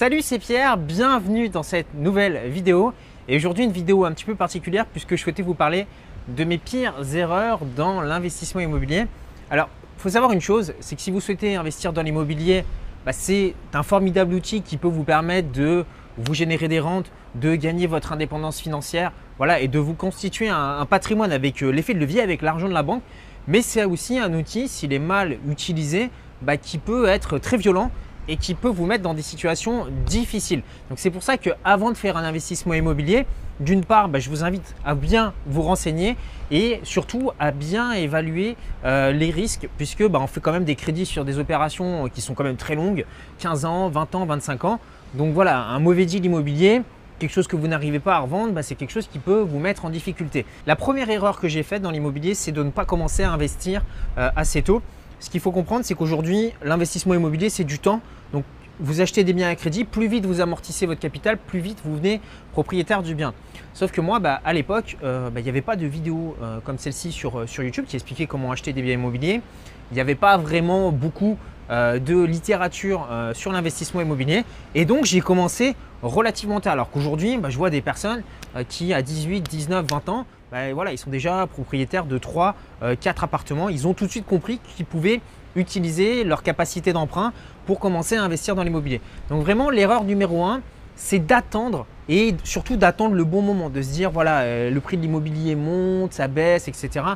[0.00, 2.94] Salut, c'est Pierre, bienvenue dans cette nouvelle vidéo.
[3.28, 5.86] Et aujourd'hui, une vidéo un petit peu particulière puisque je souhaitais vous parler
[6.26, 9.04] de mes pires erreurs dans l'investissement immobilier.
[9.50, 9.68] Alors,
[9.98, 12.64] il faut savoir une chose, c'est que si vous souhaitez investir dans l'immobilier,
[13.04, 15.84] bah, c'est un formidable outil qui peut vous permettre de
[16.16, 20.86] vous générer des rentes, de gagner votre indépendance financière, voilà, et de vous constituer un,
[20.86, 23.02] patrimoine avec euh, l'effet de levier, avec l'argent de la banque.
[23.48, 26.08] Mais c'est aussi un outil, s'il est mal utilisé,
[26.40, 27.90] bah, qui peut être très violent
[28.28, 30.62] et qui peut vous mettre dans des situations difficiles.
[30.88, 33.26] Donc c'est pour ça que avant de faire un investissement immobilier,
[33.60, 36.16] d'une part, bah, je vous invite à bien vous renseigner
[36.50, 40.76] et surtout à bien évaluer euh, les risques puisque bah, on fait quand même des
[40.76, 43.04] crédits sur des opérations qui sont quand même très longues,
[43.38, 44.80] 15 ans, 20 ans, 25 ans.
[45.14, 46.82] Donc voilà, un mauvais deal immobilier,
[47.18, 49.58] quelque chose que vous n'arrivez pas à revendre, bah, c'est quelque chose qui peut vous
[49.58, 50.46] mettre en difficulté.
[50.66, 53.82] La première erreur que j'ai faite dans l'immobilier, c'est de ne pas commencer à investir
[54.18, 54.82] euh, assez tôt.
[55.20, 58.00] Ce qu'il faut comprendre, c'est qu'aujourd'hui, l'investissement immobilier, c'est du temps.
[58.32, 58.44] Donc,
[58.80, 61.96] vous achetez des biens à crédit, plus vite vous amortissez votre capital, plus vite vous
[61.96, 62.20] venez
[62.52, 63.34] propriétaire du bien.
[63.74, 66.60] Sauf que moi, bah, à l'époque, euh, bah, il n'y avait pas de vidéo euh,
[66.64, 69.42] comme celle-ci sur, euh, sur YouTube qui expliquait comment acheter des biens immobiliers.
[69.90, 71.36] Il n'y avait pas vraiment beaucoup
[71.70, 74.44] de littérature sur l'investissement immobilier.
[74.74, 76.72] Et donc, j'ai commencé relativement tard.
[76.72, 78.24] Alors qu'aujourd'hui, bah, je vois des personnes
[78.68, 82.54] qui, à 18, 19, 20 ans, voilà, ils sont déjà propriétaires de 3,
[83.00, 83.68] 4 appartements.
[83.68, 85.20] Ils ont tout de suite compris qu'ils pouvaient
[85.56, 87.32] utiliser leur capacité d'emprunt
[87.66, 89.00] pour commencer à investir dans l'immobilier.
[89.28, 90.60] Donc vraiment, l'erreur numéro un,
[90.96, 94.96] c'est d'attendre et surtout d'attendre le bon moment, de se dire voilà, euh, le prix
[94.96, 97.06] de l'immobilier monte, ça baisse, etc.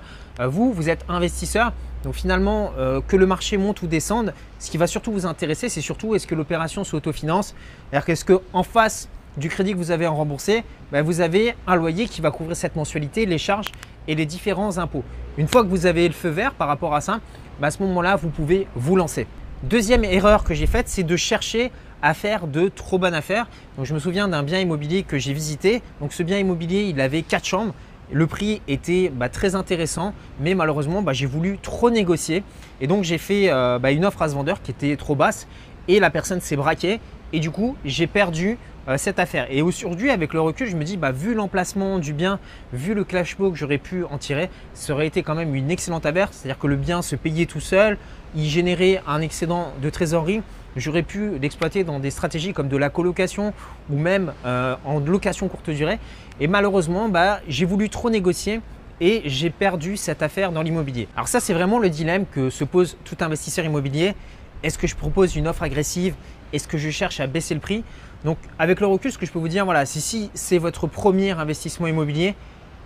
[0.40, 4.70] Euh, vous, vous êtes investisseur, donc finalement, euh, que le marché monte ou descende, ce
[4.70, 7.54] qui va surtout vous intéresser, c'est surtout est-ce que l'opération s'autofinance
[7.90, 11.76] C'est-à-dire qu'est-ce qu'en face du crédit que vous avez à rembourser, ben, vous avez un
[11.76, 13.72] loyer qui va couvrir cette mensualité, les charges
[14.06, 15.04] et les différents impôts.
[15.38, 17.20] Une fois que vous avez le feu vert par rapport à ça,
[17.60, 19.26] ben, à ce moment-là, vous pouvez vous lancer.
[19.62, 23.48] Deuxième erreur que j'ai faite, c'est de chercher à faire de trop bonnes affaires.
[23.82, 25.82] Je me souviens d'un bien immobilier que j'ai visité.
[26.00, 27.74] Donc, ce bien immobilier, il avait quatre chambres.
[28.12, 32.42] Le prix était bah, très intéressant, mais malheureusement, j'ai voulu trop négocier.
[32.82, 35.46] Et donc, j'ai fait euh, une offre à ce vendeur qui était trop basse
[35.88, 37.00] et la personne s'est braquée.
[37.34, 39.48] Et du coup, j'ai perdu euh, cette affaire.
[39.50, 42.38] Et aujourd'hui, avec le recul, je me dis, bah, vu l'emplacement du bien,
[42.72, 46.06] vu le cash que j'aurais pu en tirer, ça aurait été quand même une excellente
[46.06, 46.28] affaire.
[46.30, 47.98] C'est-à-dire que le bien se payait tout seul,
[48.36, 50.42] il générait un excédent de trésorerie.
[50.76, 53.52] J'aurais pu l'exploiter dans des stratégies comme de la colocation
[53.90, 55.98] ou même euh, en location courte durée.
[56.38, 58.60] Et malheureusement, bah, j'ai voulu trop négocier
[59.00, 61.08] et j'ai perdu cette affaire dans l'immobilier.
[61.16, 64.14] Alors ça, c'est vraiment le dilemme que se pose tout investisseur immobilier.
[64.62, 66.14] Est-ce que je propose une offre agressive
[66.54, 67.84] Est-ce que je cherche à baisser le prix
[68.24, 71.32] donc avec le recul, ce que je peux vous dire, voilà, si c'est votre premier
[71.32, 72.34] investissement immobilier,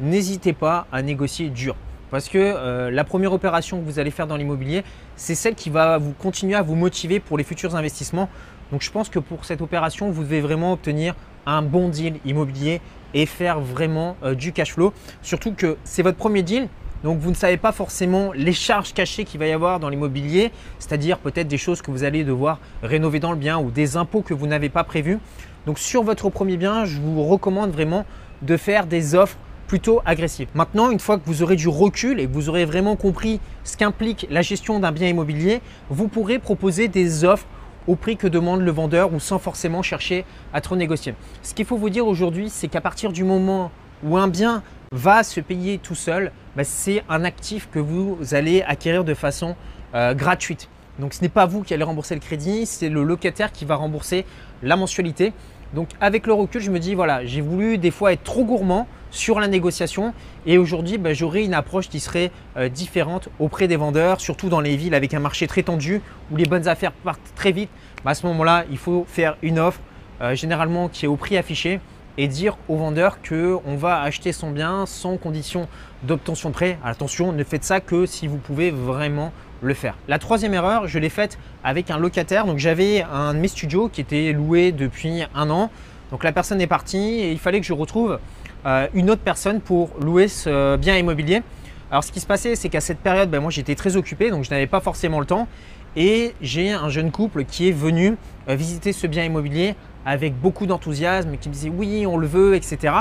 [0.00, 1.76] n'hésitez pas à négocier dur.
[2.10, 4.82] Parce que euh, la première opération que vous allez faire dans l'immobilier,
[5.16, 8.28] c'est celle qui va vous continuer à vous motiver pour les futurs investissements.
[8.72, 11.14] Donc je pense que pour cette opération, vous devez vraiment obtenir
[11.46, 12.80] un bon deal immobilier
[13.14, 14.92] et faire vraiment euh, du cash flow.
[15.22, 16.68] Surtout que c'est votre premier deal,
[17.04, 20.50] donc vous ne savez pas forcément les charges cachées qu'il va y avoir dans l'immobilier,
[20.78, 24.22] c'est-à-dire peut-être des choses que vous allez devoir rénover dans le bien ou des impôts
[24.22, 25.18] que vous n'avez pas prévus.
[25.66, 28.04] Donc sur votre premier bien, je vous recommande vraiment
[28.42, 29.36] de faire des offres
[29.66, 30.48] plutôt agressives.
[30.54, 33.76] Maintenant, une fois que vous aurez du recul et que vous aurez vraiment compris ce
[33.76, 35.60] qu'implique la gestion d'un bien immobilier,
[35.90, 37.46] vous pourrez proposer des offres
[37.86, 41.14] au prix que demande le vendeur ou sans forcément chercher à trop négocier.
[41.42, 43.70] Ce qu'il faut vous dire aujourd'hui, c'est qu'à partir du moment
[44.02, 48.62] où un bien va se payer tout seul, bah, c'est un actif que vous allez
[48.62, 49.54] acquérir de façon
[49.94, 50.68] euh, gratuite.
[50.98, 53.76] Donc ce n'est pas vous qui allez rembourser le crédit, c'est le locataire qui va
[53.76, 54.24] rembourser
[54.62, 55.32] la mensualité.
[55.74, 58.88] Donc avec le recul, je me dis voilà, j'ai voulu des fois être trop gourmand
[59.10, 60.12] sur la négociation
[60.46, 64.60] et aujourd'hui, bah, j'aurai une approche qui serait euh, différente auprès des vendeurs, surtout dans
[64.60, 66.00] les villes avec un marché très tendu
[66.32, 67.70] où les bonnes affaires partent très vite.
[68.04, 69.80] Bah, à ce moment-là, il faut faire une offre
[70.20, 71.80] euh, généralement qui est au prix affiché
[72.18, 75.68] et dire au vendeur qu'on va acheter son bien sans condition
[76.02, 76.78] d'obtention de prêt.
[76.84, 79.96] Attention, ne faites ça que si vous pouvez vraiment le faire.
[80.08, 82.44] La troisième erreur, je l'ai faite avec un locataire.
[82.44, 85.70] Donc j'avais un de mes studios qui était loué depuis un an.
[86.10, 88.18] Donc la personne est partie et il fallait que je retrouve
[88.66, 91.42] euh, une autre personne pour louer ce bien immobilier.
[91.90, 94.44] Alors ce qui se passait, c'est qu'à cette période, ben, moi j'étais très occupé, donc
[94.44, 95.48] je n'avais pas forcément le temps.
[95.96, 98.16] Et j'ai un jeune couple qui est venu
[98.48, 99.74] euh, visiter ce bien immobilier
[100.04, 102.94] avec beaucoup d'enthousiasme, qui me disaient oui, on le veut, etc.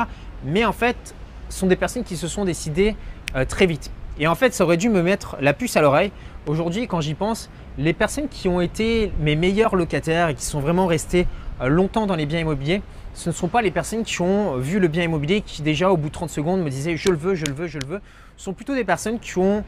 [0.46, 1.16] Mais en fait,
[1.50, 2.96] ce sont des personnes qui se sont décidées
[3.36, 3.92] euh, très vite.
[4.20, 6.12] Et en fait, ça aurait dû me mettre la puce à l'oreille.
[6.48, 10.60] Aujourd'hui, quand j'y pense, les personnes qui ont été mes meilleurs locataires et qui sont
[10.60, 11.28] vraiment restés
[11.62, 12.82] euh, longtemps dans les biens immobiliers,
[13.14, 15.98] ce ne sont pas les personnes qui ont vu le bien immobilier qui déjà au
[15.98, 18.02] bout de 30 secondes me disaient je le veux, je le veux, je le veux.
[18.38, 19.64] Ce sont plutôt des personnes qui ont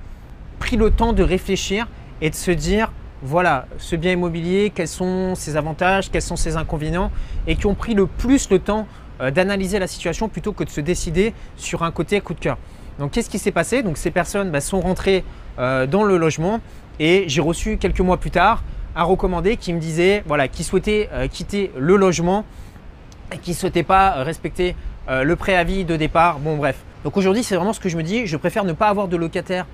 [0.60, 1.88] pris le temps de réfléchir
[2.22, 6.58] et de se dire voilà ce bien immobilier, quels sont ses avantages, quels sont ses
[6.58, 7.12] inconvénients,
[7.48, 8.88] et qui ont pris le plus le temps
[9.22, 12.58] euh, d'analyser la situation plutôt que de se décider sur un côté coup de cœur.
[12.98, 13.84] Donc qu'est-ce qui s'est passé?
[13.84, 15.24] Donc ces personnes bah, sont rentrées
[15.58, 16.62] euh, dans le logement
[17.00, 18.64] et j'ai reçu quelques mois plus tard
[18.96, 22.46] un recommandé qui me disait voilà, qui souhaitait euh, quitter le logement
[23.34, 24.76] et qui ne souhaitait pas respecter
[25.12, 26.38] le préavis de départ.
[26.38, 26.84] Bon bref.
[27.04, 29.18] Donc aujourd'hui c'est vraiment ce que je me dis, je préfère ne pas avoir de
[29.18, 29.66] locataire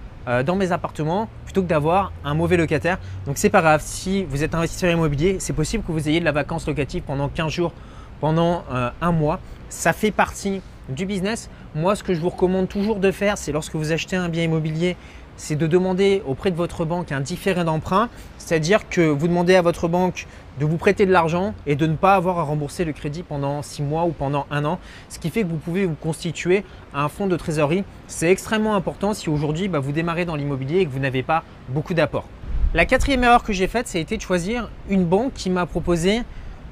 [0.46, 2.98] dans mes appartements plutôt que d'avoir un mauvais locataire.
[3.26, 6.26] Donc c'est pas grave, si vous êtes investisseur immobilier, c'est possible que vous ayez de
[6.26, 7.74] la vacance locative pendant 15 jours
[8.20, 9.40] pendant euh, un mois.
[9.70, 11.50] Ça fait partie du business.
[11.74, 14.44] Moi, ce que je vous recommande toujours de faire, c'est lorsque vous achetez un bien
[14.44, 14.96] immobilier,
[15.38, 19.62] c'est de demander auprès de votre banque un différé d'emprunt, c'est-à-dire que vous demandez à
[19.62, 20.28] votre banque
[20.60, 23.62] de vous prêter de l'argent et de ne pas avoir à rembourser le crédit pendant
[23.62, 24.80] six mois ou pendant un an,
[25.10, 27.84] ce qui fait que vous pouvez vous constituer un fonds de trésorerie.
[28.08, 31.44] C'est extrêmement important si aujourd'hui bah, vous démarrez dans l'immobilier et que vous n'avez pas
[31.70, 32.28] beaucoup d'apports.
[32.74, 36.22] La quatrième erreur que j'ai faite, ça été de choisir une banque qui m'a proposé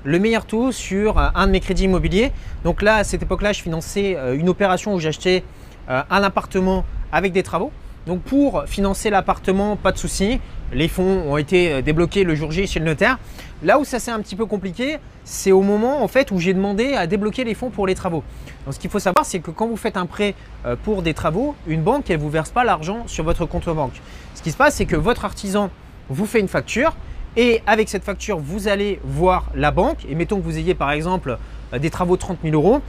[0.03, 2.31] le meilleur taux sur euh, un de mes crédits immobiliers.
[2.63, 5.43] Donc là, à cette époque-là, je finançais euh, une opération où j'achetais
[5.89, 7.71] euh, un appartement avec des travaux.
[8.05, 10.39] Donc pour financer l'appartement, pas de souci.
[10.73, 13.17] Les fonds ont été débloqués le jour J chez le notaire.
[13.63, 17.07] Là où ça s'est un petit peu compliqué, c'est au moment où j'ai demandé à
[17.07, 18.23] débloquer les fonds pour les travaux.
[18.65, 20.35] Donc ce qu'il faut savoir, c'est que quand vous faites un prêt
[20.83, 24.01] pour des travaux, une banque, elle vous verse pas l'argent sur votre compte banque.
[24.33, 25.69] Ce qui se passe, c'est que votre artisan
[26.09, 26.93] vous fait une facture
[27.35, 30.05] et avec cette facture, vous allez voir la banque.
[30.07, 31.37] Et mettons que vous ayez par exemple
[31.73, 32.81] euh, des travaux de 30 000 euros.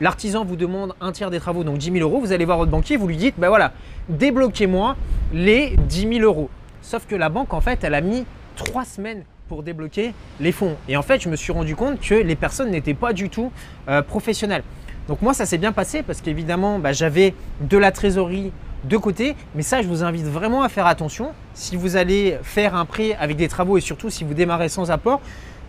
[0.00, 2.20] L'artisan vous demande un tiers des travaux, donc 10 000 euros.
[2.20, 3.72] Vous allez voir votre banquier, vous lui dites, ben voilà,
[4.10, 4.94] débloquez-moi
[5.32, 6.50] les 10 000 euros.
[6.82, 8.26] Sauf que la banque, en fait, elle a mis
[8.56, 10.76] trois semaines pour débloquer les fonds.
[10.88, 13.50] Et en fait, je me suis rendu compte que les personnes n'étaient pas du tout
[13.88, 14.64] euh, professionnelles.
[15.08, 18.52] Donc moi, ça s'est bien passé parce qu'évidemment, bah, j'avais de la trésorerie
[18.84, 19.34] de côté.
[19.54, 21.30] Mais ça, je vous invite vraiment à faire attention.
[21.54, 24.90] Si vous allez faire un prêt avec des travaux et surtout si vous démarrez sans
[24.90, 25.22] apport,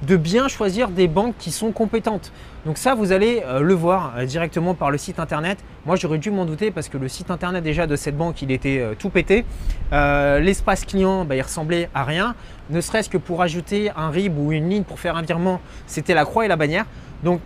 [0.04, 2.32] de bien choisir des banques qui sont compétentes.
[2.66, 5.58] Donc ça, vous allez euh, le voir euh, directement par le site internet.
[5.86, 8.52] Moi, j'aurais dû m'en douter parce que le site internet déjà de cette banque, il
[8.52, 9.46] était euh, tout pété.
[9.92, 12.36] L'espace client, bah, il ressemblait à rien.
[12.70, 16.14] Ne serait-ce que pour ajouter un RIB ou une ligne pour faire un virement, c'était
[16.14, 16.86] la croix et la bannière.
[17.24, 17.40] Donc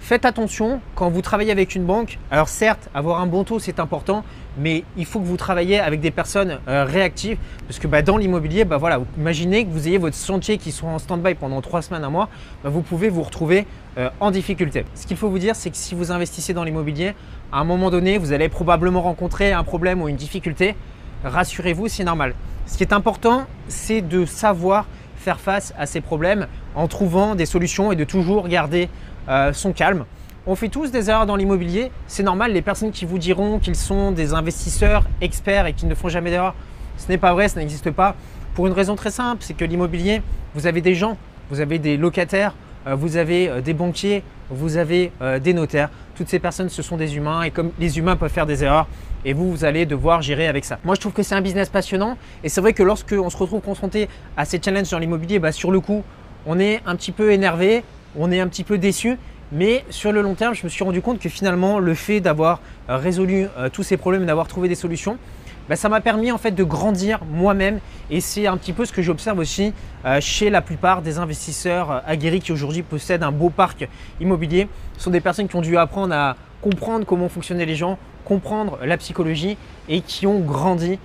[0.00, 2.18] Faites attention quand vous travaillez avec une banque.
[2.30, 4.24] Alors certes, avoir un bon taux, c'est important,
[4.58, 8.16] mais il faut que vous travaillez avec des personnes euh, réactives parce que bah, dans
[8.16, 11.82] l'immobilier, bah, voilà, imaginez que vous ayez votre sentier qui soit en stand-by pendant trois
[11.82, 12.28] semaines, un mois,
[12.64, 13.66] bah, vous pouvez vous retrouver
[13.98, 14.84] euh, en difficulté.
[14.94, 17.14] Ce qu'il faut vous dire, c'est que si vous investissez dans l'immobilier,
[17.52, 20.74] à un moment donné, vous allez probablement rencontrer un problème ou une difficulté.
[21.24, 22.34] Rassurez-vous, c'est normal.
[22.66, 24.86] Ce qui est important, c'est de savoir
[25.16, 28.88] faire face à ces problèmes en trouvant des solutions et de toujours garder
[29.28, 30.04] euh, son calme.
[30.48, 32.52] On fait tous des erreurs dans l'immobilier, c'est normal.
[32.52, 36.30] Les personnes qui vous diront qu'ils sont des investisseurs experts et qu'ils ne font jamais
[36.30, 36.54] d'erreurs,
[36.98, 38.14] ce n'est pas vrai, ça n'existe pas.
[38.54, 40.22] Pour une raison très simple, c'est que l'immobilier,
[40.54, 41.16] vous avez des gens,
[41.50, 42.54] vous avez des locataires,
[42.86, 45.10] euh, vous avez euh, des banquiers, vous avez
[45.42, 45.90] des notaires.
[46.14, 48.86] Toutes ces personnes, ce sont des humains et comme les humains peuvent faire des erreurs,
[49.24, 50.78] et vous, vous allez devoir gérer avec ça.
[50.84, 53.36] Moi, je trouve que c'est un business passionnant et c'est vrai que lorsque on se
[53.36, 56.04] retrouve confronté à ces challenges dans l'immobilier, bah, sur le coup,
[56.46, 57.82] on est un petit peu énervé,
[58.16, 59.18] on est un petit peu déçu.
[59.52, 62.60] Mais sur le long terme, je me suis rendu compte que finalement, le fait d'avoir
[62.90, 65.18] euh, résolu euh, tous ces problèmes, d'avoir trouvé des solutions,
[65.68, 67.78] bah, ça m'a permis en fait de grandir moi-même.
[68.10, 69.72] Et c'est un petit peu ce que j'observe aussi
[70.04, 73.88] euh, chez la plupart des investisseurs aguerris qui aujourd'hui possèdent un beau parc
[74.20, 74.68] immobilier.
[74.96, 78.78] Ce sont des personnes qui ont dû apprendre à comprendre comment fonctionnaient les gens, comprendre
[78.82, 79.56] la psychologie
[79.88, 80.98] et qui ont grandi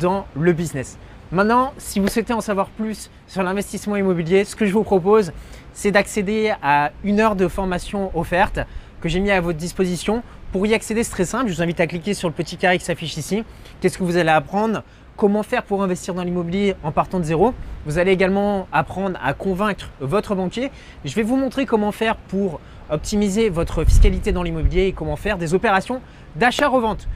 [0.00, 0.98] dans le business.
[1.32, 5.32] Maintenant, si vous souhaitez en savoir plus sur l'investissement immobilier, ce que je vous propose,
[5.72, 8.60] c'est d'accéder à une heure de formation offerte
[9.00, 10.22] que j'ai mis à votre disposition.
[10.52, 11.48] Pour y accéder, c'est très simple.
[11.48, 13.42] Je vous invite à cliquer sur le petit carré qui s'affiche ici.
[13.80, 14.82] Qu'est-ce que vous allez apprendre?
[15.16, 17.54] Comment faire pour investir dans l'immobilier en partant de zéro?
[17.86, 20.70] Vous allez également apprendre à convaincre votre banquier.
[21.04, 25.38] Je vais vous montrer comment faire pour optimiser votre fiscalité dans l'immobilier et comment faire
[25.38, 26.00] des opérations
[26.36, 27.08] d'achat-revente.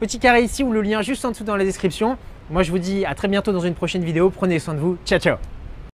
[0.00, 2.16] Petit carré ici ou le lien juste en dessous dans la description.
[2.50, 4.30] Moi, je vous dis à très bientôt dans une prochaine vidéo.
[4.30, 4.98] Prenez soin de vous.
[5.04, 5.36] Ciao, ciao